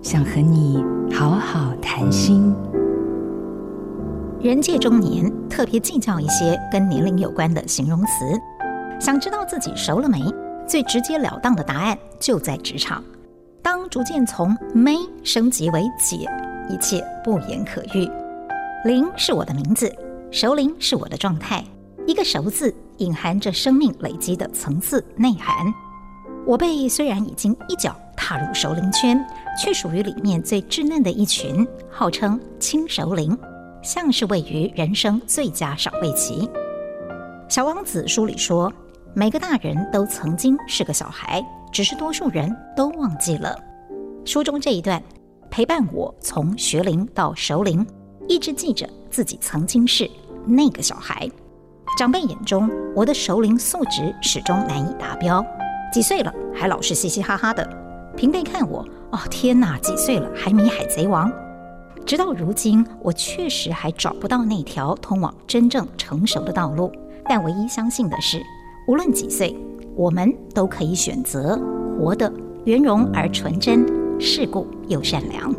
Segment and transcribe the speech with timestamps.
[0.00, 2.54] 想和你好好谈心。
[4.40, 8.24] 人界中年，特别计较一些跟年龄有关的形容词。
[9.00, 10.22] 想知道自己熟了没？
[10.68, 13.02] 最直截了当的答案就在职场。
[13.60, 16.28] 当逐渐从没升级为解，
[16.70, 18.08] 一切不言可喻。
[18.84, 19.92] 零是我的名字，
[20.30, 21.64] 熟龄是我的状态。
[22.06, 25.54] 一个“熟”字隐含着生命累积的层次内涵。
[26.46, 27.94] 我辈虽然已经一脚
[28.28, 29.24] 踏入熟龄圈，
[29.58, 33.34] 却属于里面最稚嫩的一群，号称轻熟龄，
[33.82, 36.46] 像是位于人生最佳赏味期。
[37.48, 38.70] 小王子书里说，
[39.14, 41.42] 每个大人都曾经是个小孩，
[41.72, 43.58] 只是多数人都忘记了。
[44.26, 45.02] 书中这一段
[45.50, 47.86] 陪伴我从学龄到熟龄。
[48.28, 50.06] 一直记着自己曾经是
[50.44, 51.26] 那个小孩，
[51.96, 55.42] 长辈眼中我的熟龄素质始终难以达标。
[55.90, 57.66] 几岁了还老是嘻嘻哈哈的，
[58.18, 61.30] 平辈看我，哦天哪，几岁了还迷海贼王？
[62.04, 66.90] 直到如今，我确实还找不到那条通往真正成熟的道路。
[67.28, 68.42] 但唯一相信的是，
[68.88, 69.56] 无论几岁，
[69.94, 71.56] 我们都可以选择
[71.96, 72.32] 活得
[72.64, 73.86] 圆融而纯真，
[74.20, 75.54] 世故又善良，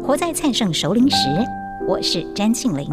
[0.00, 1.26] 活在灿盛熟龄时。
[1.88, 2.88] 我是詹庆玲。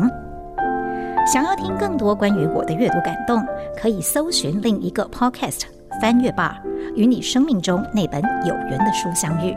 [1.31, 3.45] 想要听更多关于我的阅读感动，
[3.79, 5.59] 可以搜寻另一个 Podcast
[6.01, 6.59] 《翻阅吧》，
[6.95, 9.55] 与你生命中那本有缘的书相遇。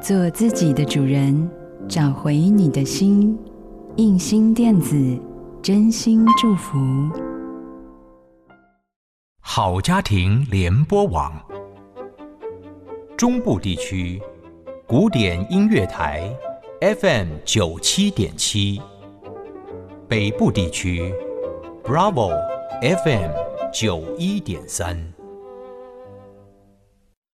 [0.00, 1.48] 做自己的主人，
[1.88, 3.38] 找回你的心。
[3.96, 4.96] 印心电子，
[5.62, 6.78] 真心祝福。
[9.40, 11.32] 好家庭联播网，
[13.16, 14.20] 中部地区
[14.86, 16.22] 古典音乐台。
[17.00, 18.80] FM 九七点七，
[20.08, 21.14] 北部地区
[21.84, 22.30] ，Bravo
[22.80, 23.30] FM
[23.72, 25.21] 九一点三。